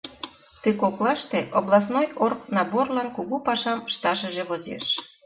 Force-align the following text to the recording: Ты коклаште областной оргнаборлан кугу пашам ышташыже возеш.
Ты 0.61 0.69
коклаште 0.81 1.39
областной 1.59 2.07
оргнаборлан 2.23 3.09
кугу 3.15 3.37
пашам 3.47 3.79
ышташыже 3.89 4.43
возеш. 4.49 4.85